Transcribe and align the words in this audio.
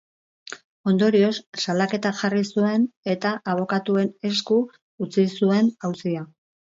Ondorioz, 0.91 1.33
salaketa 1.65 2.11
jarri 2.21 2.41
zuen 2.55 2.87
eta 3.15 3.33
abokatuen 3.53 4.09
esku 4.31 4.57
utzi 5.07 5.27
zuen 5.35 5.71
auzia. 5.91 6.25